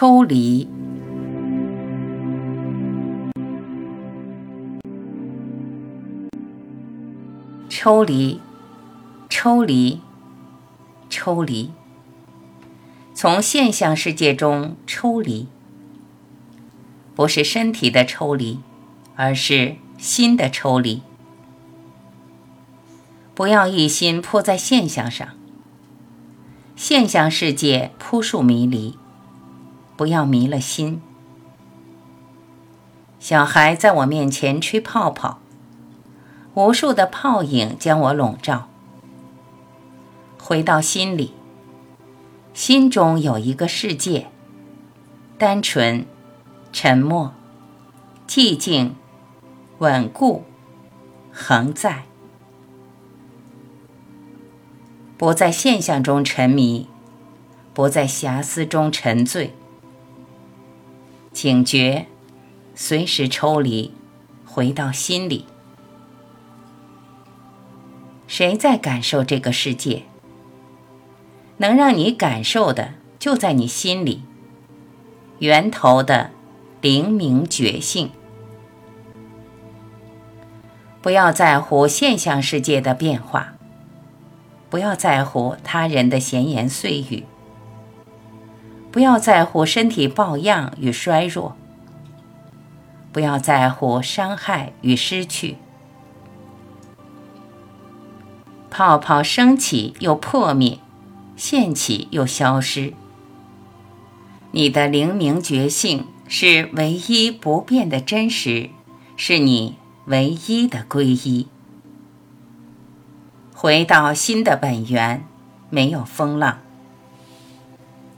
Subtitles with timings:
[0.00, 0.66] 抽离，
[7.68, 8.40] 抽离，
[9.28, 10.00] 抽离，
[11.10, 11.70] 抽离，
[13.12, 15.48] 从现象世界中抽离，
[17.14, 18.60] 不是身体的抽离，
[19.16, 21.02] 而是心的抽离。
[23.34, 25.28] 不要一心扑在现象上，
[26.74, 28.96] 现象世界扑朔迷离，
[30.00, 31.02] 不要迷了心。
[33.18, 35.40] 小孩在我面前吹泡泡，
[36.54, 38.66] 无数的泡影将我笼罩。
[40.42, 41.34] 回到心里，
[42.54, 44.28] 心中有一个世界，
[45.36, 46.06] 单纯、
[46.72, 47.34] 沉默、
[48.26, 48.96] 寂静、
[49.80, 50.44] 稳固、
[51.30, 52.04] 恒在。
[55.18, 56.88] 不在现象中沉迷，
[57.74, 59.54] 不在遐思中沉醉，
[61.32, 62.06] 警觉，
[62.74, 63.92] 随时抽离，
[64.44, 65.46] 回到心里。
[68.26, 70.02] 谁在感受这个世界？
[71.58, 74.22] 能让你感受的就在你心里，
[75.38, 76.30] 源头的
[76.80, 78.10] 灵明觉性。
[81.00, 83.54] 不要在乎现象世界的变化。
[84.68, 87.24] 不要在乎他人的闲言碎语，
[88.92, 91.56] 不要在乎身体抱恙与衰弱，
[93.12, 95.56] 不要在乎伤害与失去。
[98.68, 100.78] 泡泡升起又破灭，
[101.36, 102.94] 现起又消失。
[104.52, 108.70] 你的灵明觉性是唯一不变的真实，
[109.16, 111.46] 是你唯一的皈依。
[113.54, 115.24] 回到心的本源，
[115.68, 116.58] 没有风浪，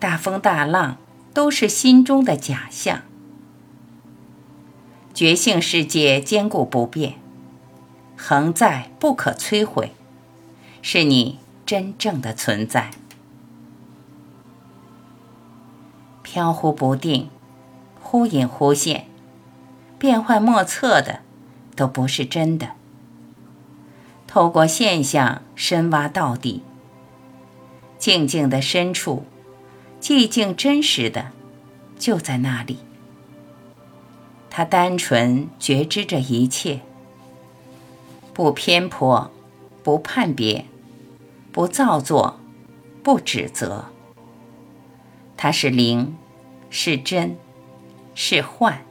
[0.00, 0.96] 大风大浪
[1.34, 3.02] 都是心中的假象。
[5.12, 7.16] 觉性世界坚固不变，
[8.16, 9.92] 恒在不可摧毁，
[10.80, 12.90] 是你真正的存在。
[16.22, 17.28] 飘忽不定，
[18.00, 19.06] 忽隐忽现，
[19.98, 21.20] 变幻莫测的，
[21.76, 22.70] 都不是真的。
[24.26, 26.62] 透过现象深挖到底，
[27.98, 29.24] 静静的深处，
[30.00, 31.32] 寂静真实的
[31.98, 32.78] 就在那里。
[34.48, 36.80] 他单纯觉知着一切，
[38.32, 39.30] 不偏颇，
[39.82, 40.64] 不判别，
[41.52, 42.40] 不造作，
[43.02, 43.86] 不指责。
[45.36, 46.16] 它是灵，
[46.70, 47.36] 是真，
[48.14, 48.84] 是幻。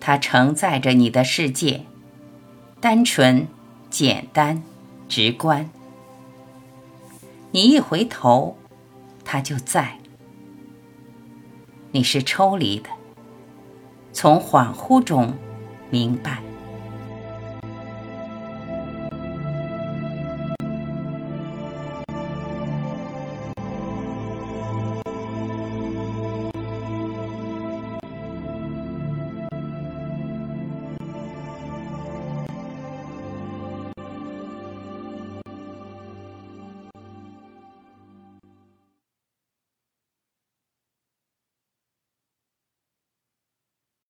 [0.00, 1.84] 它承载着你的世界，
[2.80, 3.46] 单纯。
[3.90, 4.62] 简单、
[5.08, 5.70] 直观，
[7.52, 8.58] 你一回头，
[9.30, 9.98] 他就在。
[11.90, 12.88] 你是抽离的，
[14.10, 15.34] 从恍惚中
[15.90, 16.42] 明白。